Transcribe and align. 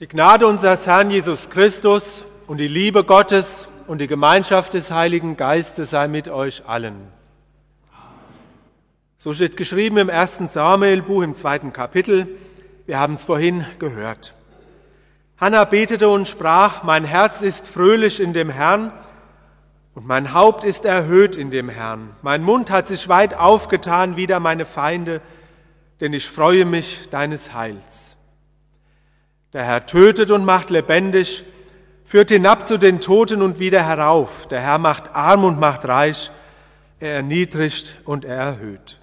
Die 0.00 0.06
Gnade 0.06 0.46
unseres 0.46 0.86
Herrn 0.86 1.10
Jesus 1.10 1.50
Christus 1.50 2.22
und 2.46 2.58
die 2.58 2.68
Liebe 2.68 3.02
Gottes 3.02 3.66
und 3.88 4.00
die 4.00 4.06
Gemeinschaft 4.06 4.74
des 4.74 4.92
Heiligen 4.92 5.36
Geistes 5.36 5.90
sei 5.90 6.06
mit 6.06 6.28
euch 6.28 6.68
allen. 6.68 7.08
So 9.16 9.34
steht 9.34 9.56
geschrieben 9.56 9.96
im 9.96 10.08
ersten 10.08 10.48
Samuelbuch 10.48 11.22
im 11.22 11.34
zweiten 11.34 11.72
Kapitel. 11.72 12.28
Wir 12.86 13.00
haben 13.00 13.14
es 13.14 13.24
vorhin 13.24 13.66
gehört. 13.80 14.34
Hannah 15.36 15.64
betete 15.64 16.08
und 16.08 16.28
sprach, 16.28 16.84
mein 16.84 17.04
Herz 17.04 17.42
ist 17.42 17.66
fröhlich 17.66 18.20
in 18.20 18.32
dem 18.32 18.50
Herrn 18.50 18.92
und 19.96 20.06
mein 20.06 20.32
Haupt 20.32 20.62
ist 20.62 20.84
erhöht 20.84 21.34
in 21.34 21.50
dem 21.50 21.68
Herrn. 21.68 22.14
Mein 22.22 22.44
Mund 22.44 22.70
hat 22.70 22.86
sich 22.86 23.08
weit 23.08 23.34
aufgetan 23.34 24.14
wider 24.14 24.38
meine 24.38 24.64
Feinde, 24.64 25.20
denn 26.00 26.12
ich 26.12 26.30
freue 26.30 26.66
mich 26.66 27.08
deines 27.10 27.52
Heils. 27.52 28.07
Der 29.52 29.64
Herr 29.64 29.86
tötet 29.86 30.30
und 30.30 30.44
macht 30.44 30.70
lebendig, 30.70 31.44
führt 32.04 32.30
hinab 32.30 32.66
zu 32.66 32.78
den 32.78 33.00
Toten 33.00 33.42
und 33.42 33.58
wieder 33.58 33.84
herauf. 33.84 34.46
Der 34.48 34.60
Herr 34.60 34.78
macht 34.78 35.14
arm 35.14 35.44
und 35.44 35.58
macht 35.58 35.86
reich, 35.86 36.30
er 37.00 37.14
erniedrigt 37.14 37.98
und 38.04 38.24
er 38.24 38.36
erhöht. 38.36 39.00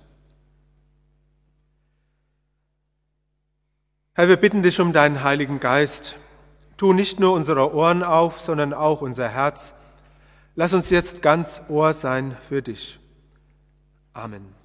Herr, 4.14 4.28
wir 4.28 4.38
bitten 4.38 4.64
dich 4.64 4.80
um 4.80 4.94
deinen 4.94 5.24
Heiligen 5.24 5.60
Geist. 5.60 6.16
Tu 6.78 6.94
nicht 6.94 7.20
nur 7.20 7.34
unsere 7.34 7.74
Ohren 7.74 8.04
auf, 8.04 8.40
sondern 8.40 8.74
auch 8.74 9.02
unser 9.02 9.30
Herz. 9.30 9.74
Lass 10.56 10.74
uns 10.74 10.90
jetzt 10.90 11.22
ganz 11.22 11.62
Ohr 11.68 11.94
sein 11.94 12.38
für 12.48 12.62
dich. 12.62 13.00
Amen. 14.14 14.65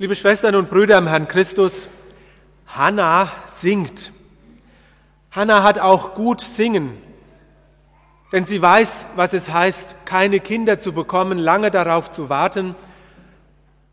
Liebe 0.00 0.14
Schwestern 0.14 0.54
und 0.54 0.70
Brüder 0.70 0.96
im 0.96 1.08
Herrn 1.08 1.26
Christus, 1.26 1.88
Hannah 2.68 3.32
singt. 3.46 4.12
Hannah 5.32 5.64
hat 5.64 5.80
auch 5.80 6.14
gut 6.14 6.40
singen, 6.40 6.96
denn 8.30 8.44
sie 8.44 8.62
weiß, 8.62 9.06
was 9.16 9.32
es 9.32 9.52
heißt, 9.52 9.96
keine 10.04 10.38
Kinder 10.38 10.78
zu 10.78 10.92
bekommen, 10.92 11.36
lange 11.36 11.72
darauf 11.72 12.12
zu 12.12 12.28
warten. 12.28 12.76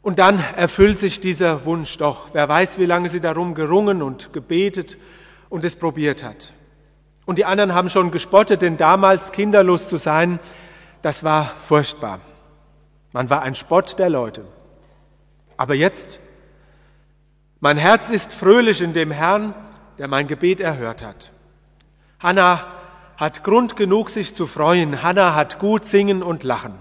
Und 0.04 0.20
dann 0.20 0.38
erfüllt 0.56 1.00
sich 1.00 1.22
dieser 1.22 1.66
Wunsch 1.66 1.98
doch. 1.98 2.28
Wer 2.34 2.48
weiß, 2.48 2.78
wie 2.78 2.86
lange 2.86 3.10
sie 3.10 3.20
darum 3.20 3.56
gerungen 3.56 4.04
und 4.04 4.32
gebetet 4.32 5.00
und 5.50 5.66
es 5.66 5.76
probiert 5.76 6.22
hat. 6.22 6.54
Und 7.26 7.40
die 7.40 7.46
anderen 7.46 7.74
haben 7.74 7.90
schon 7.90 8.12
gespottet, 8.12 8.62
denn 8.62 8.78
damals 8.78 9.32
kinderlos 9.32 9.90
zu 9.90 9.98
sein, 9.98 10.40
das 11.02 11.24
war 11.24 11.56
furchtbar. 11.68 12.20
Man 13.12 13.32
war 13.32 13.42
ein 13.42 13.56
Spott 13.56 13.98
der 13.98 14.12
Leute. 14.12 14.46
Aber 15.58 15.74
jetzt, 15.74 16.20
mein 17.60 17.78
Herz 17.78 18.10
ist 18.10 18.34
fröhlich 18.34 18.82
in 18.82 18.94
dem 18.94 19.12
Herrn, 19.12 19.56
der 19.98 20.08
mein 20.08 20.28
Gebet 20.28 20.60
erhört 20.60 21.02
hat. 21.02 21.32
Hannah 22.20 22.66
hat 23.18 23.44
Grund 23.44 23.76
genug, 23.76 24.10
sich 24.10 24.36
zu 24.36 24.46
freuen. 24.48 25.02
Hannah 25.02 25.36
hat 25.36 25.60
gut 25.60 25.86
singen 25.86 26.22
und 26.22 26.44
lachen. 26.44 26.76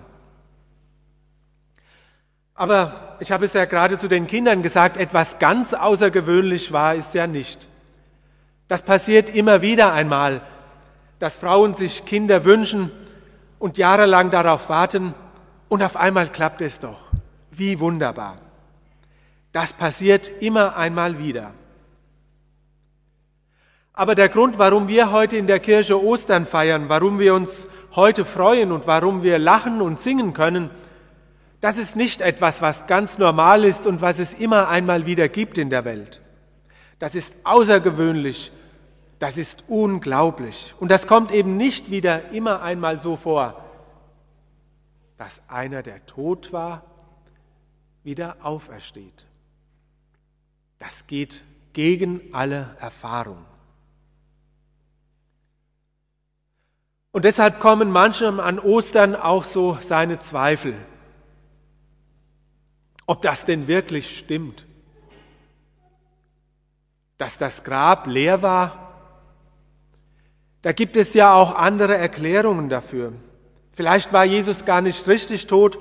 Aber 2.54 3.16
ich 3.20 3.32
habe 3.32 3.44
es 3.44 3.52
ja 3.52 3.64
gerade 3.64 3.98
zu 3.98 4.08
den 4.08 4.26
Kindern 4.26 4.62
gesagt, 4.62 4.96
etwas 4.96 5.38
ganz 5.38 5.74
außergewöhnlich 5.74 6.72
war 6.72 6.94
es 6.94 7.12
ja 7.12 7.26
nicht. 7.26 7.68
Das 8.68 8.82
passiert 8.82 9.28
immer 9.28 9.60
wieder 9.60 9.92
einmal, 9.92 10.40
dass 11.18 11.36
Frauen 11.36 11.74
sich 11.74 12.04
Kinder 12.04 12.44
wünschen 12.44 12.90
und 13.58 13.78
jahrelang 13.78 14.30
darauf 14.30 14.68
warten 14.68 15.14
und 15.68 15.82
auf 15.82 15.96
einmal 15.96 16.28
klappt 16.28 16.60
es 16.60 16.80
doch. 16.80 16.98
Wie 17.50 17.78
wunderbar. 17.80 18.36
Das 19.54 19.72
passiert 19.72 20.26
immer 20.42 20.76
einmal 20.76 21.20
wieder. 21.20 21.52
Aber 23.92 24.16
der 24.16 24.28
Grund, 24.28 24.58
warum 24.58 24.88
wir 24.88 25.12
heute 25.12 25.36
in 25.36 25.46
der 25.46 25.60
Kirche 25.60 26.02
Ostern 26.02 26.44
feiern, 26.46 26.88
warum 26.88 27.20
wir 27.20 27.34
uns 27.34 27.68
heute 27.94 28.24
freuen 28.24 28.72
und 28.72 28.88
warum 28.88 29.22
wir 29.22 29.38
lachen 29.38 29.80
und 29.80 30.00
singen 30.00 30.34
können, 30.34 30.70
das 31.60 31.78
ist 31.78 31.94
nicht 31.94 32.20
etwas, 32.20 32.62
was 32.62 32.88
ganz 32.88 33.16
normal 33.18 33.62
ist 33.64 33.86
und 33.86 34.02
was 34.02 34.18
es 34.18 34.34
immer 34.34 34.66
einmal 34.68 35.06
wieder 35.06 35.28
gibt 35.28 35.56
in 35.56 35.70
der 35.70 35.84
Welt. 35.84 36.20
Das 36.98 37.14
ist 37.14 37.32
außergewöhnlich, 37.44 38.50
das 39.20 39.36
ist 39.36 39.62
unglaublich. 39.68 40.74
Und 40.80 40.90
das 40.90 41.06
kommt 41.06 41.30
eben 41.30 41.56
nicht 41.56 41.92
wieder 41.92 42.32
immer 42.32 42.60
einmal 42.60 43.00
so 43.00 43.14
vor, 43.16 43.64
dass 45.16 45.48
einer, 45.48 45.84
der 45.84 46.04
tot 46.06 46.52
war, 46.52 46.82
wieder 48.02 48.38
aufersteht. 48.42 49.26
Das 50.84 51.06
geht 51.06 51.42
gegen 51.72 52.34
alle 52.34 52.76
Erfahrung. 52.78 53.42
Und 57.10 57.24
deshalb 57.24 57.58
kommen 57.58 57.90
manchem 57.90 58.38
an 58.38 58.58
Ostern 58.58 59.16
auch 59.16 59.44
so 59.44 59.78
seine 59.80 60.18
Zweifel, 60.18 60.74
ob 63.06 63.22
das 63.22 63.46
denn 63.46 63.66
wirklich 63.66 64.18
stimmt, 64.18 64.66
dass 67.16 67.38
das 67.38 67.64
Grab 67.64 68.06
leer 68.06 68.42
war. 68.42 68.92
Da 70.60 70.72
gibt 70.72 70.96
es 70.96 71.14
ja 71.14 71.32
auch 71.32 71.54
andere 71.54 71.96
Erklärungen 71.96 72.68
dafür. 72.68 73.14
Vielleicht 73.72 74.12
war 74.12 74.26
Jesus 74.26 74.66
gar 74.66 74.82
nicht 74.82 75.08
richtig 75.08 75.46
tot, 75.46 75.78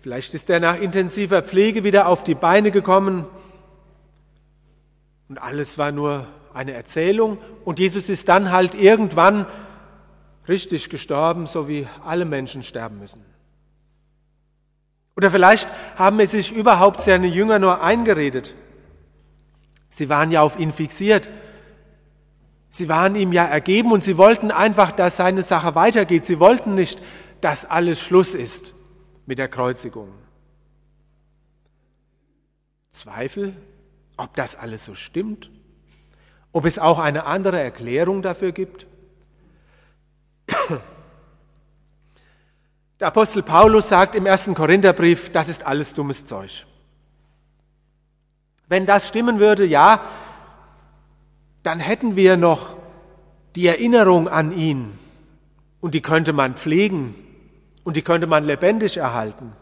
vielleicht 0.00 0.34
ist 0.34 0.50
er 0.50 0.58
nach 0.58 0.80
intensiver 0.80 1.42
Pflege 1.42 1.84
wieder 1.84 2.08
auf 2.08 2.24
die 2.24 2.34
Beine 2.34 2.72
gekommen, 2.72 3.24
und 5.28 5.38
alles 5.38 5.78
war 5.78 5.92
nur 5.92 6.26
eine 6.54 6.72
Erzählung. 6.72 7.38
Und 7.64 7.78
Jesus 7.78 8.08
ist 8.08 8.28
dann 8.28 8.50
halt 8.50 8.74
irgendwann 8.74 9.46
richtig 10.48 10.90
gestorben, 10.90 11.46
so 11.46 11.68
wie 11.68 11.86
alle 12.04 12.24
Menschen 12.24 12.62
sterben 12.62 12.98
müssen. 12.98 13.24
Oder 15.16 15.30
vielleicht 15.30 15.68
haben 15.96 16.20
es 16.20 16.30
sich 16.30 16.52
überhaupt 16.52 17.00
seine 17.00 17.26
Jünger 17.26 17.58
nur 17.58 17.82
eingeredet. 17.82 18.54
Sie 19.90 20.08
waren 20.08 20.30
ja 20.30 20.42
auf 20.42 20.58
ihn 20.58 20.72
fixiert. 20.72 21.28
Sie 22.68 22.88
waren 22.88 23.16
ihm 23.16 23.32
ja 23.32 23.46
ergeben 23.46 23.92
und 23.92 24.04
sie 24.04 24.18
wollten 24.18 24.50
einfach, 24.50 24.92
dass 24.92 25.16
seine 25.16 25.42
Sache 25.42 25.74
weitergeht. 25.74 26.26
Sie 26.26 26.38
wollten 26.38 26.74
nicht, 26.74 27.00
dass 27.40 27.64
alles 27.64 28.00
Schluss 28.00 28.34
ist 28.34 28.74
mit 29.24 29.38
der 29.38 29.48
Kreuzigung. 29.48 30.12
Zweifel 32.92 33.56
ob 34.16 34.34
das 34.34 34.56
alles 34.56 34.84
so 34.84 34.94
stimmt, 34.94 35.50
ob 36.52 36.64
es 36.64 36.78
auch 36.78 36.98
eine 36.98 37.26
andere 37.26 37.60
Erklärung 37.60 38.22
dafür 38.22 38.52
gibt. 38.52 38.86
Der 42.98 43.08
Apostel 43.08 43.42
Paulus 43.42 43.90
sagt 43.90 44.14
im 44.14 44.24
ersten 44.24 44.54
Korintherbrief, 44.54 45.30
das 45.30 45.48
ist 45.48 45.66
alles 45.66 45.92
dummes 45.92 46.24
Zeug. 46.24 46.64
Wenn 48.68 48.86
das 48.86 49.06
stimmen 49.06 49.38
würde, 49.38 49.66
ja, 49.66 50.00
dann 51.62 51.78
hätten 51.78 52.16
wir 52.16 52.36
noch 52.36 52.76
die 53.54 53.66
Erinnerung 53.66 54.28
an 54.28 54.52
ihn 54.52 54.98
und 55.80 55.94
die 55.94 56.00
könnte 56.00 56.32
man 56.32 56.54
pflegen 56.54 57.14
und 57.84 57.96
die 57.96 58.02
könnte 58.02 58.26
man 58.26 58.44
lebendig 58.44 58.96
erhalten. 58.96 59.52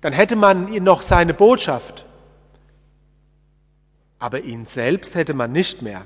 Dann 0.00 0.12
hätte 0.12 0.36
man 0.36 0.66
noch 0.84 1.02
seine 1.02 1.34
Botschaft 1.34 2.04
aber 4.18 4.40
ihn 4.40 4.66
selbst 4.66 5.14
hätte 5.14 5.34
man 5.34 5.52
nicht 5.52 5.82
mehr. 5.82 6.04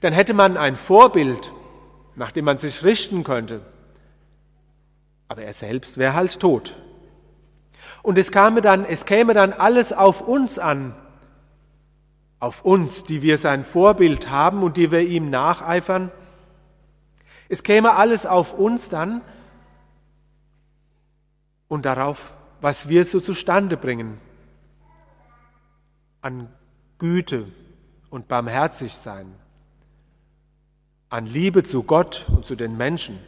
Dann 0.00 0.12
hätte 0.12 0.34
man 0.34 0.56
ein 0.56 0.76
Vorbild, 0.76 1.52
nach 2.16 2.32
dem 2.32 2.44
man 2.44 2.58
sich 2.58 2.82
richten 2.82 3.24
könnte, 3.24 3.60
aber 5.28 5.42
er 5.42 5.52
selbst 5.52 5.98
wäre 5.98 6.14
halt 6.14 6.40
tot. 6.40 6.76
Und 8.02 8.18
es 8.18 8.30
käme 8.30 8.60
dann, 8.60 8.84
es 8.84 9.04
käme 9.04 9.34
dann 9.34 9.52
alles 9.52 9.92
auf 9.92 10.20
uns 10.20 10.58
an, 10.58 10.94
auf 12.38 12.64
uns, 12.64 13.04
die 13.04 13.22
wir 13.22 13.38
sein 13.38 13.64
Vorbild 13.64 14.28
haben 14.28 14.62
und 14.62 14.76
die 14.76 14.90
wir 14.90 15.00
ihm 15.00 15.30
nacheifern. 15.30 16.10
Es 17.48 17.62
käme 17.62 17.94
alles 17.94 18.26
auf 18.26 18.52
uns 18.52 18.88
dann 18.88 19.22
und 21.68 21.86
darauf, 21.86 22.34
was 22.60 22.88
wir 22.88 23.04
so 23.04 23.20
zustande 23.20 23.76
bringen 23.76 24.20
an 26.20 26.48
Güte 27.04 27.44
und 28.08 28.28
barmherzig 28.28 28.94
sein, 28.94 29.26
an 31.10 31.26
Liebe 31.26 31.62
zu 31.62 31.82
Gott 31.82 32.24
und 32.34 32.46
zu 32.46 32.56
den 32.56 32.78
Menschen, 32.78 33.18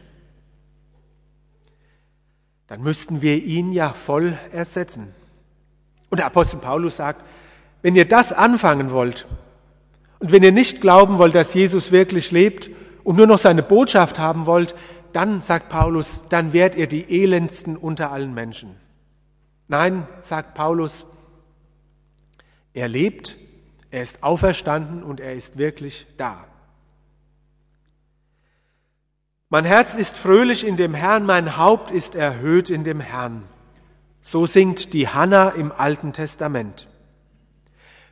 dann 2.69 2.81
müssten 2.81 3.21
wir 3.21 3.37
ihn 3.45 3.73
ja 3.73 3.93
voll 3.93 4.33
ersetzen. 4.51 5.15
Und 6.09 6.17
der 6.17 6.25
Apostel 6.25 6.59
Paulus 6.59 6.97
sagt, 6.97 7.23
wenn 7.83 7.95
ihr 7.97 8.09
das 8.09 8.33
anfangen 8.33 8.93
wollt 8.93 9.27
und 10.21 10.33
wenn 10.33 10.43
ihr 10.43 10.53
nicht 10.53 10.81
glauben 10.81 11.19
wollt, 11.19 11.35
dass 11.35 11.53
Jesus 11.53 11.93
wirklich 11.93 12.31
lebt 12.31 12.71
und 13.05 13.17
nur 13.17 13.27
noch 13.27 13.39
seine 13.39 13.63
Botschaft 13.63 14.19
haben 14.19 14.47
wollt, 14.47 14.75
dann, 15.13 15.43
sagt 15.43 15.69
Paulus, 15.69 16.25
dann 16.31 16.55
werdet 16.55 16.81
ihr 16.81 16.87
die 16.87 17.23
elendsten 17.23 17.77
unter 17.77 18.11
allen 18.11 18.33
Menschen. 18.33 18.75
Nein, 19.69 20.09
sagt 20.23 20.55
Paulus, 20.55 21.05
Er 22.73 22.89
lebt, 22.89 23.37
er 23.97 24.03
ist 24.03 24.23
auferstanden 24.23 25.03
und 25.03 25.21
er 25.21 25.33
ist 25.33 25.57
wirklich 25.57 26.07
da. 26.19 26.45
Mein 29.49 29.65
Herz 29.65 29.95
ist 29.95 30.19
fröhlich 30.19 30.67
in 30.67 30.77
dem 30.77 30.93
Herrn, 30.93 31.25
mein 31.25 31.57
Haupt 31.57 31.91
ist 31.91 32.15
erhöht 32.15 32.69
in 32.69 32.85
dem 32.85 33.01
Herrn. 33.01 33.45
So 34.21 34.45
singt 34.45 34.93
die 34.93 35.09
Hanna 35.09 35.49
im 35.49 35.73
Alten 35.73 36.13
Testament. 36.13 36.87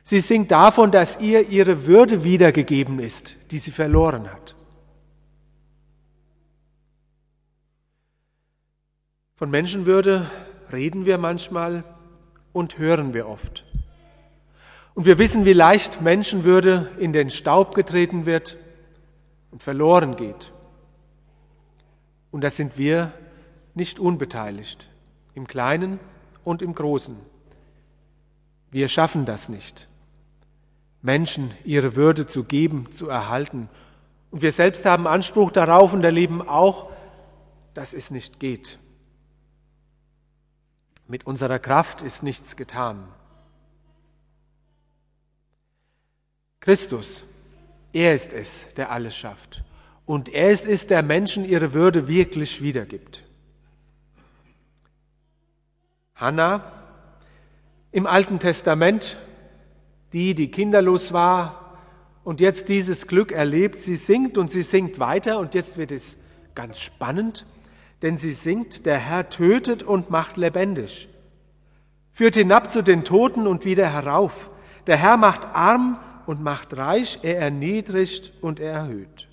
Sie 0.03 0.21
singt 0.21 0.49
davon, 0.49 0.89
dass 0.89 1.19
ihr 1.19 1.49
ihre 1.49 1.85
Würde 1.85 2.23
wiedergegeben 2.23 2.97
ist, 2.97 3.35
die 3.51 3.59
sie 3.59 3.71
verloren 3.71 4.31
hat. 4.31 4.55
Von 9.35 9.51
Menschenwürde 9.51 10.31
reden 10.71 11.05
wir 11.05 11.19
manchmal 11.19 11.83
und 12.53 12.79
hören 12.79 13.13
wir 13.13 13.27
oft. 13.27 13.64
Und 14.95 15.05
wir 15.05 15.17
wissen, 15.17 15.43
wie 15.43 15.53
leicht 15.53 16.01
Menschenwürde 16.01 16.89
in 16.97 17.11
den 17.11 17.29
Staub 17.29 17.75
getreten 17.75 18.25
wird 18.25 18.55
und 19.51 19.61
verloren 19.61 20.15
geht. 20.15 20.53
Und 22.31 22.41
da 22.41 22.49
sind 22.49 22.77
wir 22.77 23.11
nicht 23.73 23.99
unbeteiligt, 23.99 24.89
im 25.33 25.47
Kleinen 25.47 25.99
und 26.45 26.61
im 26.61 26.73
Großen. 26.73 27.17
Wir 28.71 28.87
schaffen 28.87 29.25
das 29.25 29.49
nicht, 29.49 29.89
Menschen 31.01 31.51
ihre 31.65 31.97
Würde 31.97 32.25
zu 32.25 32.45
geben, 32.45 32.89
zu 32.91 33.09
erhalten. 33.09 33.69
Und 34.31 34.41
wir 34.41 34.53
selbst 34.53 34.85
haben 34.85 35.07
Anspruch 35.07 35.51
darauf 35.51 35.93
und 35.93 36.05
erleben 36.05 36.41
auch, 36.41 36.89
dass 37.73 37.93
es 37.93 38.11
nicht 38.11 38.39
geht. 38.39 38.79
Mit 41.07 41.25
unserer 41.25 41.59
Kraft 41.59 42.01
ist 42.01 42.23
nichts 42.23 42.55
getan. 42.55 43.09
Christus, 46.65 47.23
er 47.93 48.15
ist 48.15 48.33
es, 48.33 48.65
der 48.75 48.89
alles 48.89 49.15
schafft. 49.15 49.63
Und 50.07 50.29
er 50.29 50.49
ist 50.49 50.65
es, 50.65 50.87
der 50.87 51.03
Menschen 51.03 51.45
ihre 51.45 51.75
Würde 51.75 52.07
wirklich 52.07 52.63
wiedergibt. 52.63 53.23
Hannah 56.15 56.63
im 57.91 58.07
Alten 58.07 58.39
Testament, 58.39 59.15
die, 60.11 60.33
die 60.33 60.49
kinderlos 60.49 61.13
war 61.13 61.77
und 62.23 62.41
jetzt 62.41 62.67
dieses 62.67 63.05
Glück 63.05 63.31
erlebt, 63.31 63.77
sie 63.77 63.95
singt 63.95 64.39
und 64.39 64.49
sie 64.49 64.63
singt 64.63 64.97
weiter 64.97 65.37
und 65.37 65.53
jetzt 65.53 65.77
wird 65.77 65.91
es 65.91 66.17
ganz 66.55 66.79
spannend, 66.79 67.45
denn 68.01 68.17
sie 68.17 68.31
singt, 68.31 68.87
der 68.87 68.97
Herr 68.97 69.29
tötet 69.29 69.83
und 69.83 70.09
macht 70.09 70.35
lebendig, 70.35 71.09
führt 72.11 72.33
hinab 72.33 72.71
zu 72.71 72.81
den 72.81 73.03
Toten 73.03 73.45
und 73.45 73.65
wieder 73.65 73.87
herauf. 73.93 74.49
Der 74.87 74.97
Herr 74.97 75.17
macht 75.17 75.45
arm 75.45 75.99
und 76.25 76.41
macht 76.41 76.75
reich, 76.75 77.19
er 77.23 77.39
erniedrigt 77.39 78.33
und 78.41 78.59
er 78.59 78.73
erhöht. 78.73 79.27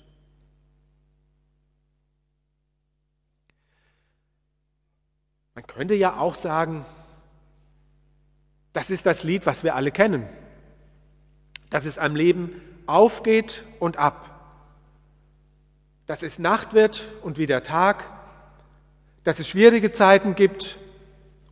Man 5.55 5.67
könnte 5.67 5.95
ja 5.95 6.17
auch 6.17 6.35
sagen, 6.35 6.85
das 8.73 8.89
ist 8.89 9.05
das 9.05 9.23
Lied, 9.23 9.45
was 9.45 9.63
wir 9.63 9.75
alle 9.75 9.91
kennen, 9.91 10.27
dass 11.69 11.85
es 11.85 11.99
am 11.99 12.15
Leben 12.15 12.59
aufgeht 12.87 13.63
und 13.79 13.97
ab, 13.97 14.29
dass 16.07 16.23
es 16.23 16.39
Nacht 16.39 16.73
wird 16.73 17.07
und 17.21 17.37
wieder 17.37 17.61
Tag, 17.61 18.03
dass 19.23 19.39
es 19.39 19.47
schwierige 19.47 19.91
Zeiten 19.91 20.35
gibt 20.35 20.77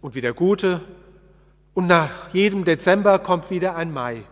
und 0.01 0.15
wieder 0.15 0.33
gute 0.33 0.81
und 1.73 1.87
nach 1.87 2.33
jedem 2.33 2.65
Dezember 2.65 3.19
kommt 3.19 3.49
wieder 3.49 3.75
ein 3.75 3.93
Mai. 3.93 4.23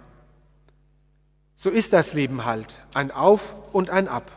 So 1.62 1.70
ist 1.70 1.92
das 1.92 2.14
Leben 2.14 2.46
halt, 2.46 2.80
ein 2.94 3.12
Auf 3.12 3.54
und 3.74 3.90
ein 3.90 4.08
Ab. 4.08 4.32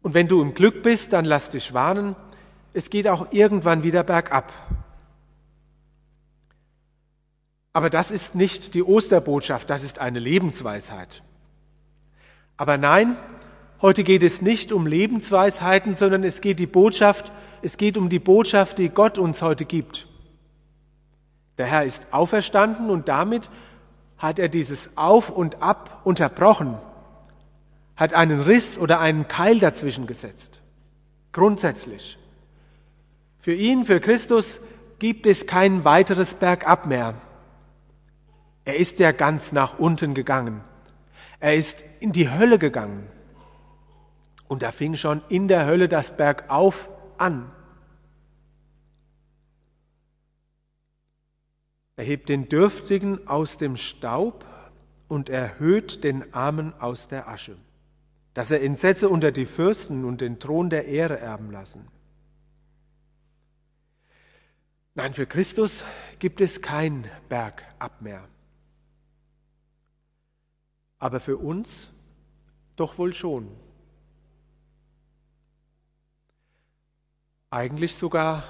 Und 0.00 0.14
wenn 0.14 0.28
du 0.28 0.40
im 0.40 0.54
Glück 0.54 0.84
bist, 0.84 1.12
dann 1.12 1.24
lass 1.24 1.50
dich 1.50 1.74
warnen, 1.74 2.14
es 2.72 2.88
geht 2.88 3.08
auch 3.08 3.32
irgendwann 3.32 3.82
wieder 3.82 4.04
bergab. 4.04 4.52
Aber 7.72 7.90
das 7.90 8.12
ist 8.12 8.36
nicht 8.36 8.74
die 8.74 8.84
Osterbotschaft, 8.84 9.70
das 9.70 9.82
ist 9.82 9.98
eine 9.98 10.20
Lebensweisheit. 10.20 11.24
Aber 12.56 12.78
nein, 12.78 13.16
heute 13.82 14.04
geht 14.04 14.22
es 14.22 14.40
nicht 14.40 14.70
um 14.70 14.86
Lebensweisheiten, 14.86 15.94
sondern 15.94 16.22
es 16.22 16.40
geht 16.40 16.60
die 16.60 16.68
Botschaft, 16.68 17.32
es 17.60 17.76
geht 17.76 17.98
um 17.98 18.08
die 18.08 18.20
Botschaft, 18.20 18.78
die 18.78 18.90
Gott 18.90 19.18
uns 19.18 19.42
heute 19.42 19.64
gibt. 19.64 20.06
Der 21.58 21.66
Herr 21.66 21.82
ist 21.82 22.06
auferstanden 22.12 22.88
und 22.88 23.08
damit 23.08 23.50
hat 24.18 24.38
er 24.38 24.48
dieses 24.48 24.96
Auf 24.96 25.30
und 25.30 25.62
Ab 25.62 26.00
unterbrochen, 26.04 26.78
hat 27.96 28.14
einen 28.14 28.40
Riss 28.40 28.78
oder 28.78 29.00
einen 29.00 29.28
Keil 29.28 29.58
dazwischen 29.58 30.06
gesetzt. 30.06 30.60
Grundsätzlich. 31.32 32.18
Für 33.38 33.54
ihn, 33.54 33.84
für 33.84 34.00
Christus, 34.00 34.60
gibt 34.98 35.26
es 35.26 35.46
kein 35.46 35.84
weiteres 35.84 36.34
Bergab 36.34 36.86
mehr. 36.86 37.14
Er 38.64 38.76
ist 38.76 38.98
ja 38.98 39.12
ganz 39.12 39.52
nach 39.52 39.78
unten 39.78 40.14
gegangen. 40.14 40.62
Er 41.38 41.54
ist 41.54 41.84
in 42.00 42.12
die 42.12 42.30
Hölle 42.30 42.58
gegangen. 42.58 43.06
Und 44.48 44.62
da 44.62 44.72
fing 44.72 44.96
schon 44.96 45.22
in 45.28 45.48
der 45.48 45.66
Hölle 45.66 45.88
das 45.88 46.16
Bergauf 46.16 46.88
an. 47.18 47.52
Er 51.96 52.04
hebt 52.04 52.28
den 52.28 52.48
Dürftigen 52.48 53.26
aus 53.26 53.56
dem 53.56 53.76
Staub 53.76 54.44
und 55.08 55.30
erhöht 55.30 56.04
den 56.04 56.34
Armen 56.34 56.74
aus 56.74 57.08
der 57.08 57.28
Asche, 57.28 57.56
dass 58.34 58.50
er 58.50 58.62
ihn 58.62 58.76
setze 58.76 59.08
unter 59.08 59.32
die 59.32 59.46
Fürsten 59.46 60.04
und 60.04 60.20
den 60.20 60.38
Thron 60.38 60.68
der 60.68 60.86
Ehre 60.86 61.18
erben 61.18 61.50
lassen. 61.50 61.88
Nein, 64.94 65.14
für 65.14 65.26
Christus 65.26 65.84
gibt 66.18 66.40
es 66.40 66.62
kein 66.62 67.10
Bergab 67.28 68.00
mehr. 68.00 68.26
Aber 70.98 71.20
für 71.20 71.36
uns 71.36 71.90
doch 72.76 72.98
wohl 72.98 73.12
schon. 73.12 73.54
Eigentlich 77.50 77.96
sogar 77.96 78.44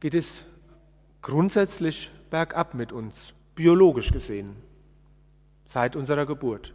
geht 0.00 0.14
es 0.14 0.44
grundsätzlich 1.26 2.12
bergab 2.30 2.74
mit 2.74 2.92
uns, 2.92 3.34
biologisch 3.56 4.12
gesehen, 4.12 4.54
seit 5.66 5.96
unserer 5.96 6.24
Geburt. 6.24 6.72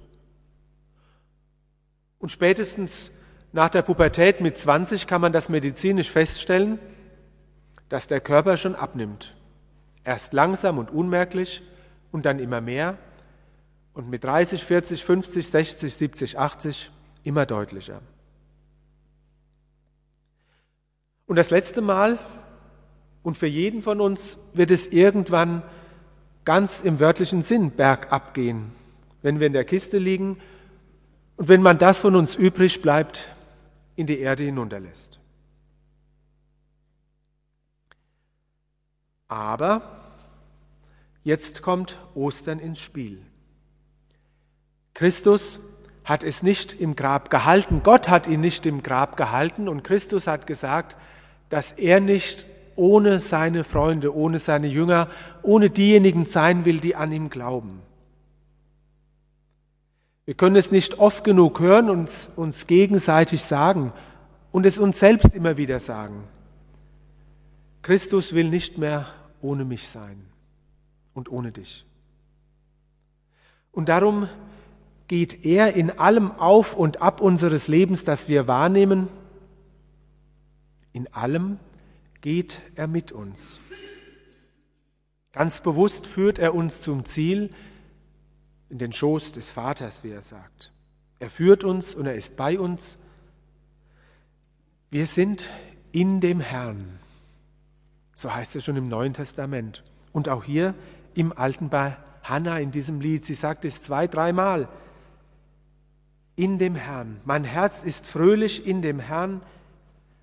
Und 2.20 2.34
spätestens 2.34 3.12
nach 3.54 3.70
der 3.70 3.82
Pubertät 3.82 4.42
mit 4.42 4.58
20 4.58 5.08
kann 5.08 5.22
man 5.22 5.32
das 5.32 5.48
medizinisch 5.48 6.12
feststellen, 6.12 6.80
dass 7.88 8.08
der 8.08 8.20
Körper 8.20 8.58
schon 8.58 8.76
abnimmt. 8.76 9.38
Erst 10.04 10.34
langsam 10.34 10.80
und 10.80 10.92
unmerklich 10.92 11.64
und 12.12 12.26
dann 12.26 12.38
immer 12.40 12.60
mehr 12.60 12.98
und 13.94 14.10
mit 14.10 14.26
30, 14.26 14.66
40, 14.66 15.06
50, 15.06 15.48
60, 15.48 15.96
70, 15.96 16.38
80 16.38 16.92
immer 17.24 17.46
deutlicher. 17.46 18.02
Und 21.26 21.38
das 21.38 21.52
letzte 21.52 21.80
Mal 21.80 22.20
und 23.24 23.38
für 23.38 23.48
jeden 23.48 23.82
von 23.82 24.02
uns 24.02 24.38
wird 24.54 24.72
es 24.72 24.88
irgendwann 24.88 25.64
ganz 26.44 26.82
im 26.82 27.00
wörtlichen 27.00 27.44
Sinn 27.44 27.72
bergab 27.72 28.34
gehen, 28.34 28.72
wenn 29.22 29.40
wir 29.40 29.48
in 29.48 29.54
der 29.54 29.66
Kiste 29.66 29.98
liegen 29.98 30.38
und 31.38 31.48
wenn 31.50 31.62
man 31.62 31.78
das 31.78 32.02
von 32.02 32.16
uns 32.16 32.36
übrig 32.36 32.82
bleibt 32.82 33.32
in 33.96 34.08
die 34.08 34.20
Erde 34.20 34.44
hinunterlässt. 34.44 35.20
Aber 39.28 39.82
jetzt 41.24 41.62
kommt 41.62 41.98
Ostern 42.16 42.60
ins 42.60 42.80
Spiel. 42.80 43.22
Christus 44.94 45.60
hat 46.04 46.24
es 46.24 46.44
nicht 46.44 46.74
im 46.74 46.96
Grab 46.96 47.30
gehalten, 47.30 47.82
Gott 47.84 48.10
hat 48.10 48.28
ihn 48.28 48.42
nicht 48.42 48.66
im 48.66 48.82
Grab 48.82 49.16
gehalten 49.16 49.70
und 49.70 49.84
Christus 49.84 50.28
hat 50.28 50.48
gesagt, 50.48 50.98
dass 51.50 51.72
er 51.72 52.00
nicht 52.00 52.46
ohne 52.76 53.20
seine 53.20 53.64
Freunde, 53.64 54.16
ohne 54.16 54.40
seine 54.40 54.68
Jünger, 54.68 55.08
ohne 55.42 55.70
diejenigen 55.70 56.26
sein 56.26 56.66
will, 56.66 56.80
die 56.80 56.96
an 56.96 57.12
ihm 57.12 57.30
glauben. 57.30 57.82
Wir 60.26 60.36
können 60.36 60.56
es 60.56 60.72
nicht 60.72 61.00
oft 61.00 61.24
genug 61.24 61.60
hören 61.60 61.90
und 61.90 62.10
uns 62.36 62.68
gegenseitig 62.68 63.44
sagen 63.44 63.92
und 64.52 64.66
es 64.66 64.78
uns 64.78 65.00
selbst 65.00 65.34
immer 65.34 65.58
wieder 65.58 65.80
sagen. 65.80 66.24
Christus 67.82 68.34
will 68.34 68.50
nicht 68.50 68.78
mehr 68.78 69.08
ohne 69.42 69.66
mich 69.66 69.88
sein 69.90 70.26
und 71.14 71.32
ohne 71.32 71.52
dich. 71.52 71.86
Und 73.72 73.90
darum 73.90 74.28
geht 75.08 75.46
er 75.46 75.74
in 75.74 76.00
allem 76.00 76.32
auf 76.32 76.76
und 76.76 77.02
ab 77.02 77.20
unseres 77.20 77.68
Lebens, 77.68 78.04
das 78.04 78.30
wir 78.30 78.48
wahrnehmen, 78.48 79.08
in 80.94 81.12
allem 81.14 81.58
geht 82.22 82.62
er 82.76 82.88
mit 82.88 83.12
uns. 83.12 83.60
Ganz 85.34 85.62
bewusst 85.62 86.08
führt 86.08 86.40
er 86.40 86.54
uns 86.54 86.82
zum 86.82 87.06
Ziel 87.06 87.50
in 88.70 88.78
den 88.78 88.92
Schoß 88.92 89.32
des 89.32 89.50
Vaters, 89.50 90.04
wie 90.04 90.12
er 90.12 90.22
sagt. 90.22 90.72
Er 91.20 91.30
führt 91.30 91.64
uns 91.64 91.96
und 91.96 92.06
er 92.06 92.16
ist 92.16 92.36
bei 92.36 92.60
uns. 92.60 92.98
Wir 94.90 95.06
sind 95.06 95.50
in 95.92 96.20
dem 96.20 96.40
Herrn. 96.40 97.00
So 98.14 98.34
heißt 98.34 98.56
es 98.56 98.66
schon 98.66 98.76
im 98.76 98.88
Neuen 98.88 99.14
Testament. 99.14 99.84
Und 100.12 100.30
auch 100.30 100.44
hier 100.44 100.76
im 101.14 101.32
Alten 101.38 101.70
bei 101.70 101.98
Hannah 102.24 102.60
in 102.60 102.72
diesem 102.72 103.02
Lied. 103.02 103.26
Sie 103.26 103.34
sagt 103.34 103.66
es 103.66 103.84
zwei, 103.84 104.08
dreimal. 104.08 104.68
In 106.36 106.58
dem 106.58 106.76
Herrn. 106.76 107.22
Mein 107.24 107.44
Herz 107.44 107.84
ist 107.84 108.06
fröhlich 108.06 108.66
in 108.66 108.82
dem 108.82 109.00
Herrn. 109.00 109.42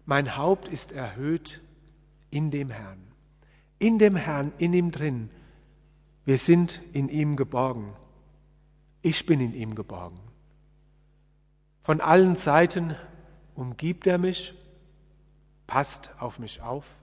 Mein 0.05 0.37
Haupt 0.37 0.69
ist 0.69 0.93
erhöht 0.93 1.61
in 2.31 2.51
dem 2.51 2.71
Herrn 2.71 3.09
in 3.79 3.99
dem 3.99 4.17
Herrn, 4.17 4.53
in 4.59 4.73
ihm 4.73 4.91
drin. 4.91 5.31
Wir 6.25 6.39
sind 6.39 6.81
in 6.93 7.09
ihm 7.09 7.37
geborgen. 7.37 7.95
Ich 9.03 9.25
bin 9.27 9.41
in 9.41 9.55
ihm 9.55 9.75
geborgen. 9.75 10.21
Von 11.83 12.01
allen 12.01 12.37
Seiten 12.37 12.95
umgibt 13.55 14.07
er 14.07 14.19
mich, 14.19 14.55
passt 15.67 16.11
auf 16.19 16.39
mich 16.39 16.61
auf. 16.61 16.97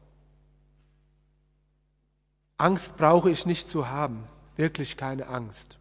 Angst 2.58 2.96
brauche 2.98 3.32
ich 3.32 3.46
nicht 3.46 3.68
zu 3.68 3.90
haben, 3.90 4.24
wirklich 4.56 4.96
keine 4.96 5.28
Angst. 5.28 5.80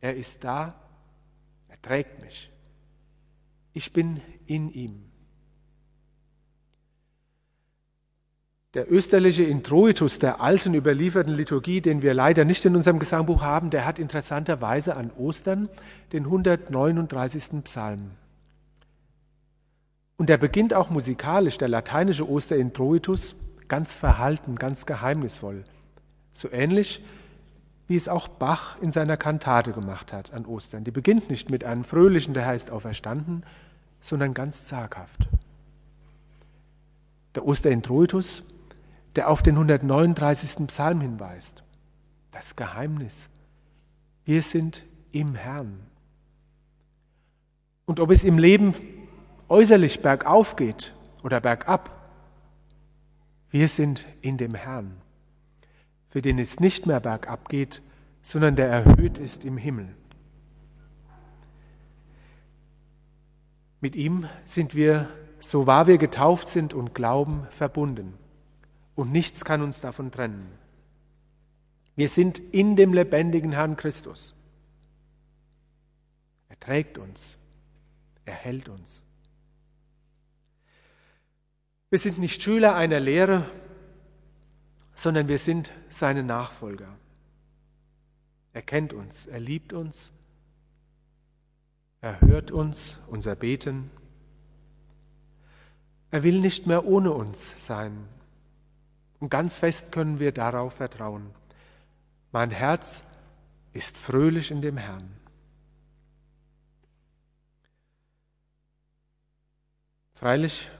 Er 0.00 0.14
ist 0.14 0.44
da, 0.44 0.74
er 1.68 1.80
trägt 1.80 2.20
mich. 2.20 2.50
Ich 3.72 3.92
bin 3.92 4.20
in 4.46 4.70
ihm. 4.70 5.10
Der 8.74 8.90
österliche 8.90 9.44
Introitus 9.44 10.18
der 10.18 10.40
alten 10.40 10.74
überlieferten 10.74 11.32
Liturgie, 11.32 11.80
den 11.80 12.02
wir 12.02 12.12
leider 12.12 12.44
nicht 12.44 12.64
in 12.64 12.74
unserem 12.74 12.98
Gesangbuch 12.98 13.40
haben, 13.40 13.70
der 13.70 13.84
hat 13.84 14.00
interessanterweise 14.00 14.96
an 14.96 15.12
Ostern 15.16 15.68
den 16.12 16.24
139. 16.24 17.62
Psalm. 17.62 18.10
Und 20.16 20.28
der 20.28 20.38
beginnt 20.38 20.74
auch 20.74 20.90
musikalisch, 20.90 21.56
der 21.56 21.68
lateinische 21.68 22.28
Osterintroitus, 22.28 23.36
ganz 23.68 23.94
verhalten, 23.94 24.56
ganz 24.56 24.86
geheimnisvoll. 24.86 25.62
So 26.32 26.50
ähnlich, 26.50 27.04
wie 27.86 27.96
es 27.96 28.08
auch 28.08 28.26
Bach 28.26 28.80
in 28.82 28.90
seiner 28.90 29.16
Kantate 29.16 29.70
gemacht 29.72 30.12
hat 30.12 30.32
an 30.32 30.46
Ostern. 30.46 30.82
Die 30.82 30.90
beginnt 30.90 31.30
nicht 31.30 31.48
mit 31.48 31.62
einem 31.62 31.84
fröhlichen, 31.84 32.34
der 32.34 32.46
heißt 32.46 32.72
auferstanden, 32.72 33.44
sondern 34.00 34.34
ganz 34.34 34.64
zaghaft. 34.64 35.28
Der 37.36 37.46
Osterintroitus 37.46 38.42
der 39.16 39.30
auf 39.30 39.42
den 39.42 39.54
139. 39.54 40.66
Psalm 40.66 41.00
hinweist. 41.00 41.62
Das 42.32 42.56
Geheimnis. 42.56 43.30
Wir 44.24 44.42
sind 44.42 44.84
im 45.12 45.34
Herrn. 45.34 45.80
Und 47.86 48.00
ob 48.00 48.10
es 48.10 48.24
im 48.24 48.38
Leben 48.38 48.74
äußerlich 49.48 50.00
bergauf 50.00 50.56
geht 50.56 50.94
oder 51.22 51.40
bergab, 51.40 51.90
wir 53.50 53.68
sind 53.68 54.06
in 54.20 54.36
dem 54.36 54.54
Herrn, 54.54 54.96
für 56.08 56.22
den 56.22 56.38
es 56.38 56.58
nicht 56.58 56.86
mehr 56.86 56.98
bergab 56.98 57.48
geht, 57.48 57.82
sondern 58.22 58.56
der 58.56 58.68
erhöht 58.68 59.18
ist 59.18 59.44
im 59.44 59.56
Himmel. 59.56 59.94
Mit 63.80 63.94
ihm 63.96 64.26
sind 64.46 64.74
wir, 64.74 65.08
so 65.38 65.66
wahr 65.66 65.86
wir 65.86 65.98
getauft 65.98 66.48
sind 66.48 66.72
und 66.72 66.94
glauben, 66.94 67.46
verbunden 67.50 68.14
und 68.94 69.12
nichts 69.12 69.44
kann 69.44 69.62
uns 69.62 69.80
davon 69.80 70.10
trennen. 70.10 70.50
Wir 71.96 72.08
sind 72.08 72.38
in 72.38 72.76
dem 72.76 72.92
lebendigen 72.92 73.52
Herrn 73.52 73.76
Christus. 73.76 74.34
Er 76.48 76.58
trägt 76.58 76.98
uns, 76.98 77.36
er 78.24 78.34
hält 78.34 78.68
uns. 78.68 79.02
Wir 81.90 81.98
sind 81.98 82.18
nicht 82.18 82.42
Schüler 82.42 82.74
einer 82.74 82.98
Lehre, 82.98 83.48
sondern 84.94 85.28
wir 85.28 85.38
sind 85.38 85.72
seine 85.88 86.22
Nachfolger. 86.22 86.88
Er 88.52 88.62
kennt 88.62 88.92
uns, 88.92 89.26
er 89.26 89.40
liebt 89.40 89.72
uns, 89.72 90.12
er 92.00 92.20
hört 92.20 92.50
uns, 92.50 92.98
unser 93.06 93.34
Beten. 93.34 93.90
Er 96.10 96.22
will 96.22 96.40
nicht 96.40 96.66
mehr 96.66 96.84
ohne 96.84 97.12
uns 97.12 97.64
sein. 97.64 98.08
Und 99.20 99.30
ganz 99.30 99.58
fest 99.58 99.92
können 99.92 100.18
wir 100.18 100.32
darauf 100.32 100.74
vertrauen. 100.74 101.30
Mein 102.32 102.50
Herz 102.50 103.04
ist 103.72 103.96
fröhlich 103.96 104.50
in 104.50 104.60
dem 104.60 104.76
Herrn. 104.76 105.16
Freilich, 110.14 110.70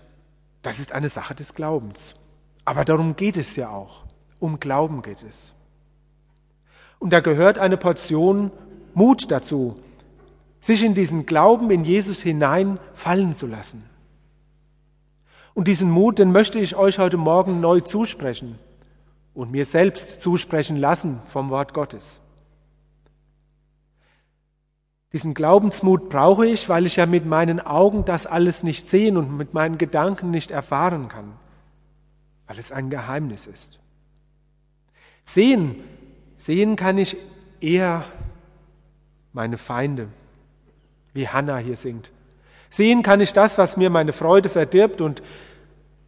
das 0.62 0.78
ist 0.78 0.92
eine 0.92 1.08
Sache 1.08 1.34
des 1.34 1.54
Glaubens. 1.54 2.14
Aber 2.64 2.84
darum 2.84 3.16
geht 3.16 3.36
es 3.36 3.56
ja 3.56 3.68
auch. 3.68 4.04
Um 4.38 4.60
Glauben 4.60 5.02
geht 5.02 5.22
es. 5.22 5.52
Und 6.98 7.12
da 7.12 7.20
gehört 7.20 7.58
eine 7.58 7.76
Portion 7.76 8.50
Mut 8.94 9.30
dazu, 9.30 9.74
sich 10.60 10.82
in 10.84 10.94
diesen 10.94 11.26
Glauben 11.26 11.70
in 11.70 11.84
Jesus 11.84 12.22
hinein 12.22 12.78
fallen 12.94 13.34
zu 13.34 13.46
lassen. 13.46 13.84
Und 15.54 15.68
diesen 15.68 15.90
Mut, 15.90 16.18
den 16.18 16.32
möchte 16.32 16.58
ich 16.58 16.74
euch 16.74 16.98
heute 16.98 17.16
Morgen 17.16 17.60
neu 17.60 17.80
zusprechen 17.80 18.56
und 19.34 19.52
mir 19.52 19.64
selbst 19.64 20.20
zusprechen 20.20 20.76
lassen 20.76 21.20
vom 21.26 21.48
Wort 21.50 21.72
Gottes. 21.72 22.20
Diesen 25.12 25.32
Glaubensmut 25.32 26.08
brauche 26.08 26.44
ich, 26.44 26.68
weil 26.68 26.86
ich 26.86 26.96
ja 26.96 27.06
mit 27.06 27.24
meinen 27.24 27.60
Augen 27.60 28.04
das 28.04 28.26
alles 28.26 28.64
nicht 28.64 28.88
sehen 28.88 29.16
und 29.16 29.36
mit 29.36 29.54
meinen 29.54 29.78
Gedanken 29.78 30.32
nicht 30.32 30.50
erfahren 30.50 31.06
kann, 31.06 31.32
weil 32.48 32.58
es 32.58 32.72
ein 32.72 32.90
Geheimnis 32.90 33.46
ist. 33.46 33.78
Sehen, 35.22 35.76
sehen 36.36 36.74
kann 36.74 36.98
ich 36.98 37.16
eher 37.60 38.04
meine 39.32 39.56
Feinde, 39.56 40.08
wie 41.12 41.28
Hannah 41.28 41.58
hier 41.58 41.76
singt. 41.76 42.10
Sehen 42.74 43.04
kann 43.04 43.20
ich 43.20 43.32
das, 43.32 43.56
was 43.56 43.76
mir 43.76 43.88
meine 43.88 44.12
Freude 44.12 44.48
verdirbt 44.48 45.00
und 45.00 45.22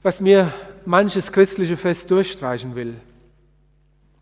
was 0.02 0.20
mir 0.20 0.52
manches 0.85 1.30
christliche 1.30 1.76
Fest 1.76 2.11
durchstreichen 2.11 2.75
will. 2.75 2.96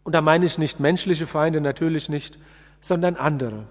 Und 0.03 0.15
da 0.15 0.21
meine 0.21 0.45
ich 0.45 0.59
nicht 0.59 0.79
menschliche 0.79 1.27
Feinde, 1.27 1.63
natürlich 1.63 2.11
nicht, 2.11 2.39
sondern 2.83 3.17
andere. 3.17 3.65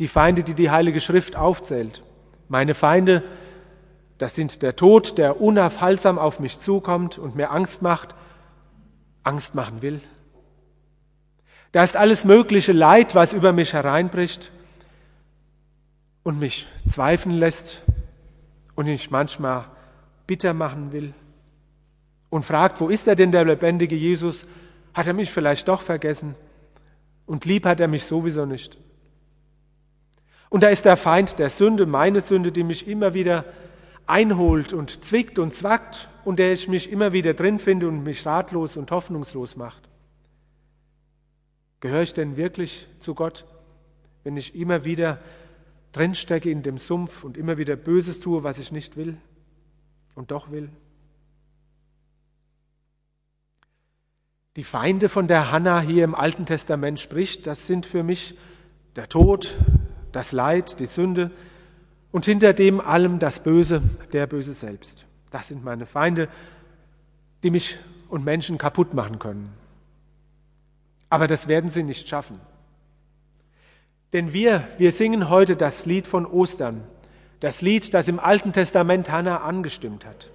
Die 0.00 0.08
Feinde, 0.08 0.42
die 0.42 0.54
die 0.54 0.72
Heilige 0.72 1.00
Schrift 1.00 1.36
aufzählt. 1.36 2.02
Meine 2.48 2.74
Feinde, 2.74 3.22
das 4.18 4.34
sind 4.34 4.62
der 4.62 4.74
Tod, 4.74 5.16
der 5.16 5.40
unaufhaltsam 5.40 6.18
auf 6.18 6.40
mich 6.40 6.58
zukommt 6.58 7.18
und 7.18 7.36
mir 7.36 7.52
Angst 7.52 7.82
macht, 7.82 8.16
Angst 9.22 9.54
machen 9.54 9.80
will. 9.80 10.00
Da 11.70 11.84
ist 11.84 11.96
alles 11.96 12.24
mögliche 12.24 12.72
Leid, 12.72 13.14
was 13.14 13.32
über 13.32 13.52
mich 13.52 13.74
hereinbricht 13.74 14.50
und 16.24 16.40
mich 16.40 16.66
zweifeln 16.88 17.36
lässt 17.36 17.82
und 18.74 18.86
mich 18.86 19.10
manchmal 19.12 19.66
bitter 20.26 20.54
machen 20.54 20.90
will 20.90 21.14
und 22.30 22.44
fragt, 22.44 22.80
wo 22.80 22.88
ist 22.88 23.06
er 23.06 23.14
denn 23.14 23.30
der 23.30 23.44
lebendige 23.44 23.94
Jesus? 23.94 24.46
Hat 24.92 25.06
er 25.06 25.12
mich 25.12 25.30
vielleicht 25.30 25.68
doch 25.68 25.82
vergessen? 25.82 26.34
Und 27.26 27.44
lieb 27.44 27.64
hat 27.66 27.78
er 27.78 27.88
mich 27.88 28.04
sowieso 28.04 28.46
nicht. 28.46 28.76
Und 30.48 30.62
da 30.62 30.68
ist 30.68 30.84
der 30.84 30.96
Feind 30.96 31.38
der 31.38 31.50
Sünde, 31.50 31.86
meine 31.86 32.20
Sünde, 32.20 32.52
die 32.52 32.64
mich 32.64 32.88
immer 32.88 33.14
wieder 33.14 33.44
einholt 34.06 34.72
und 34.72 35.04
zwickt 35.04 35.38
und 35.38 35.52
zwackt 35.52 36.08
und 36.24 36.38
der 36.38 36.52
ich 36.52 36.68
mich 36.68 36.90
immer 36.90 37.12
wieder 37.12 37.34
drin 37.34 37.58
finde 37.58 37.88
und 37.88 38.02
mich 38.02 38.24
ratlos 38.24 38.76
und 38.76 38.90
hoffnungslos 38.90 39.56
macht. 39.56 39.88
Gehöre 41.80 42.02
ich 42.02 42.14
denn 42.14 42.36
wirklich 42.36 42.86
zu 42.98 43.14
Gott, 43.14 43.44
wenn 44.22 44.36
ich 44.36 44.54
immer 44.54 44.84
wieder 44.84 45.18
drinstecke 45.94 46.50
in 46.50 46.62
dem 46.62 46.78
Sumpf 46.78 47.24
und 47.24 47.36
immer 47.36 47.56
wieder 47.56 47.76
Böses 47.76 48.20
tue, 48.20 48.44
was 48.44 48.58
ich 48.58 48.72
nicht 48.72 48.96
will 48.96 49.16
und 50.14 50.30
doch 50.30 50.50
will? 50.50 50.70
Die 54.56 54.64
Feinde, 54.64 55.08
von 55.08 55.26
der 55.26 55.50
Hannah 55.50 55.80
hier 55.80 56.04
im 56.04 56.14
Alten 56.14 56.46
Testament 56.46 57.00
spricht, 57.00 57.46
das 57.46 57.66
sind 57.66 57.86
für 57.86 58.02
mich 58.02 58.36
der 58.94 59.08
Tod, 59.08 59.56
das 60.12 60.30
Leid, 60.30 60.78
die 60.78 60.86
Sünde 60.86 61.32
und 62.12 62.24
hinter 62.24 62.52
dem 62.52 62.80
allem 62.80 63.18
das 63.18 63.42
Böse, 63.42 63.82
der 64.12 64.28
Böse 64.28 64.54
selbst. 64.54 65.06
Das 65.30 65.48
sind 65.48 65.64
meine 65.64 65.86
Feinde, 65.86 66.28
die 67.42 67.50
mich 67.50 67.76
und 68.08 68.24
Menschen 68.24 68.56
kaputt 68.56 68.94
machen 68.94 69.18
können. 69.18 69.52
Aber 71.10 71.26
das 71.26 71.48
werden 71.48 71.70
sie 71.70 71.82
nicht 71.82 72.08
schaffen. 72.08 72.38
Denn 74.14 74.32
wir, 74.32 74.68
wir 74.78 74.92
singen 74.92 75.28
heute 75.28 75.56
das 75.56 75.86
Lied 75.86 76.06
von 76.06 76.24
Ostern, 76.24 76.84
das 77.40 77.62
Lied, 77.62 77.92
das 77.94 78.06
im 78.06 78.20
Alten 78.20 78.52
Testament 78.52 79.10
Hannah 79.10 79.38
angestimmt 79.38 80.06
hat. 80.06 80.30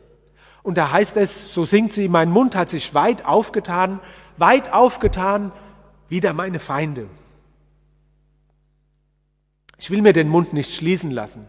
Und 0.63 0.77
da 0.77 0.91
heißt 0.91 1.15
es, 1.15 1.53
so 1.53 1.63
singt 1.63 1.93
sie, 1.93 2.09
mein 2.09 2.29
Mund 2.29 2.57
hat 2.57 2.69
sich 2.69 2.93
weit 2.93 3.25
aufgetan, 3.25 4.01
weit 4.35 4.73
aufgetan, 4.73 5.53
wieder 6.09 6.33
meine 6.33 6.59
Feinde. 6.59 7.07
Ich 9.77 9.89
will 9.89 10.01
mir 10.01 10.11
den 10.11 10.27
Mund 10.27 10.51
nicht 10.51 10.75
schließen 10.75 11.09
lassen. 11.09 11.45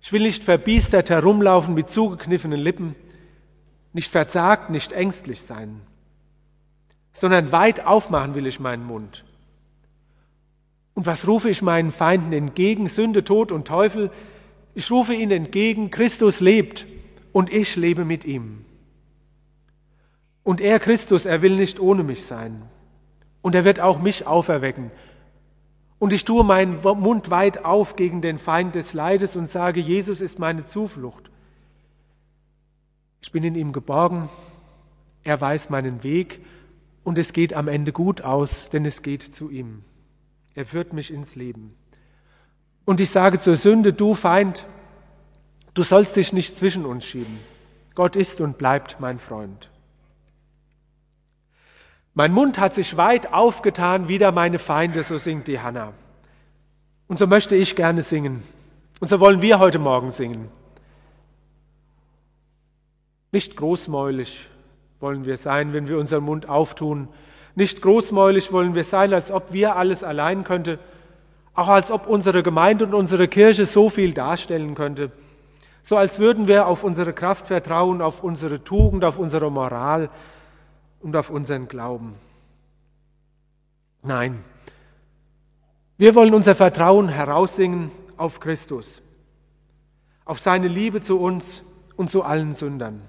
Ich 0.00 0.14
will 0.14 0.22
nicht 0.22 0.44
verbiestert 0.44 1.10
herumlaufen 1.10 1.74
mit 1.74 1.90
zugekniffenen 1.90 2.58
Lippen, 2.58 2.96
nicht 3.92 4.10
verzagt, 4.10 4.70
nicht 4.70 4.92
ängstlich 4.92 5.42
sein, 5.42 5.82
sondern 7.12 7.52
weit 7.52 7.84
aufmachen 7.84 8.34
will 8.34 8.46
ich 8.46 8.60
meinen 8.60 8.86
Mund. 8.86 9.24
Und 10.94 11.06
was 11.06 11.26
rufe 11.26 11.50
ich 11.50 11.60
meinen 11.60 11.90
Feinden 11.90 12.32
entgegen? 12.32 12.86
Sünde, 12.86 13.24
Tod 13.24 13.50
und 13.52 13.66
Teufel. 13.66 14.10
Ich 14.74 14.90
rufe 14.90 15.14
ihnen 15.14 15.32
entgegen, 15.32 15.90
Christus 15.90 16.40
lebt 16.40 16.86
und 17.32 17.52
ich 17.52 17.76
lebe 17.76 18.04
mit 18.04 18.24
ihm. 18.24 18.64
Und 20.44 20.60
er, 20.60 20.78
Christus, 20.78 21.26
er 21.26 21.42
will 21.42 21.56
nicht 21.56 21.80
ohne 21.80 22.04
mich 22.04 22.24
sein. 22.24 22.62
Und 23.42 23.54
er 23.54 23.64
wird 23.64 23.80
auch 23.80 24.00
mich 24.00 24.26
auferwecken. 24.26 24.90
Und 25.98 26.12
ich 26.12 26.24
tue 26.24 26.44
meinen 26.44 26.80
Mund 26.82 27.30
weit 27.30 27.64
auf 27.64 27.96
gegen 27.96 28.20
den 28.20 28.38
Feind 28.38 28.74
des 28.74 28.92
Leides 28.92 29.36
und 29.36 29.48
sage, 29.48 29.80
Jesus 29.80 30.20
ist 30.20 30.38
meine 30.38 30.64
Zuflucht. 30.64 31.30
Ich 33.22 33.32
bin 33.32 33.42
in 33.42 33.54
ihm 33.54 33.72
geborgen, 33.72 34.28
er 35.22 35.40
weiß 35.40 35.70
meinen 35.70 36.02
Weg 36.02 36.44
und 37.04 37.16
es 37.16 37.32
geht 37.32 37.54
am 37.54 37.68
Ende 37.68 37.92
gut 37.92 38.20
aus, 38.20 38.68
denn 38.68 38.84
es 38.84 39.00
geht 39.00 39.22
zu 39.22 39.48
ihm. 39.48 39.82
Er 40.54 40.66
führt 40.66 40.92
mich 40.92 41.12
ins 41.12 41.34
Leben. 41.34 41.74
Und 42.84 43.00
ich 43.00 43.10
sage 43.10 43.38
zur 43.38 43.56
Sünde, 43.56 43.92
du 43.92 44.14
Feind, 44.14 44.64
du 45.74 45.82
sollst 45.82 46.16
dich 46.16 46.32
nicht 46.32 46.56
zwischen 46.56 46.84
uns 46.84 47.04
schieben. 47.04 47.38
Gott 47.94 48.16
ist 48.16 48.40
und 48.40 48.58
bleibt 48.58 49.00
mein 49.00 49.18
Freund. 49.18 49.70
Mein 52.14 52.32
Mund 52.32 52.60
hat 52.60 52.74
sich 52.74 52.96
weit 52.96 53.32
aufgetan, 53.32 54.06
wieder 54.06 54.30
meine 54.30 54.58
Feinde, 54.60 55.02
so 55.02 55.18
singt 55.18 55.48
die 55.48 55.60
Hanna. 55.60 55.92
Und 57.08 57.18
so 57.18 57.26
möchte 57.26 57.56
ich 57.56 57.74
gerne 57.74 58.02
singen. 58.02 58.42
Und 59.00 59.08
so 59.08 59.18
wollen 59.18 59.42
wir 59.42 59.58
heute 59.58 59.80
Morgen 59.80 60.10
singen. 60.10 60.48
Nicht 63.32 63.56
großmäulig 63.56 64.48
wollen 65.00 65.24
wir 65.26 65.36
sein, 65.36 65.72
wenn 65.72 65.88
wir 65.88 65.98
unseren 65.98 66.22
Mund 66.22 66.48
auftun, 66.48 67.08
nicht 67.54 67.82
großmäulig 67.82 68.52
wollen 68.52 68.74
wir 68.74 68.84
sein, 68.84 69.12
als 69.12 69.30
ob 69.30 69.52
wir 69.52 69.76
alles 69.76 70.02
allein 70.02 70.44
könnte, 70.44 70.78
auch 71.54 71.68
als 71.68 71.90
ob 71.90 72.06
unsere 72.06 72.42
Gemeinde 72.42 72.84
und 72.84 72.94
unsere 72.94 73.28
Kirche 73.28 73.64
so 73.66 73.90
viel 73.90 74.12
darstellen 74.12 74.74
könnte. 74.74 75.12
So 75.82 75.96
als 75.96 76.18
würden 76.18 76.48
wir 76.48 76.66
auf 76.66 76.82
unsere 76.82 77.12
Kraft 77.12 77.46
vertrauen, 77.46 78.02
auf 78.02 78.24
unsere 78.24 78.64
Tugend, 78.64 79.04
auf 79.04 79.18
unsere 79.18 79.50
Moral 79.50 80.10
und 81.00 81.14
auf 81.14 81.30
unseren 81.30 81.68
Glauben. 81.68 82.14
Nein, 84.02 84.42
wir 85.96 86.14
wollen 86.14 86.34
unser 86.34 86.54
Vertrauen 86.54 87.08
heraussingen 87.08 87.92
auf 88.16 88.40
Christus, 88.40 89.00
auf 90.24 90.40
seine 90.40 90.66
Liebe 90.66 91.00
zu 91.00 91.20
uns 91.20 91.62
und 91.96 92.10
zu 92.10 92.22
allen 92.24 92.52
Sündern. 92.52 93.02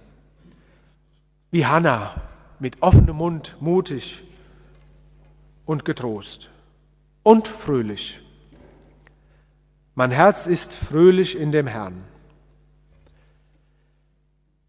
Wie 1.50 1.66
Hannah 1.66 2.22
mit 2.60 2.82
offenem 2.82 3.16
Mund 3.16 3.56
mutig 3.60 4.24
und 5.66 5.86
getrost 5.86 6.50
und 7.24 7.48
fröhlich. 7.48 8.22
Mein 9.96 10.12
Herz 10.12 10.46
ist 10.48 10.74
fröhlich 10.74 11.38
in 11.38 11.52
dem 11.52 11.68
Herrn. 11.68 12.04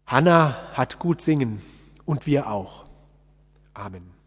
Hannah 0.05 0.71
hat 0.73 0.99
gut 0.99 1.21
singen 1.21 1.61
und 2.05 2.25
wir 2.25 2.49
auch. 2.49 2.85
Amen. 3.73 4.17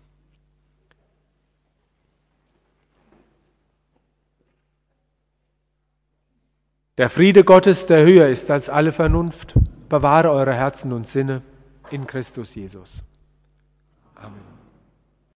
Der 6.99 7.09
Friede 7.09 7.45
Gottes, 7.45 7.87
der 7.87 8.05
höher 8.05 8.29
ist 8.29 8.51
als 8.51 8.69
alle 8.69 8.93
Vernunft, 8.93 9.55
bewahre 9.89 10.31
eure 10.31 10.53
Herzen 10.53 10.93
und 10.93 11.07
Sinne 11.07 11.41
in 11.91 12.07
Christus 12.07 12.55
Jesus. 12.55 13.03
Amen. 14.15 14.50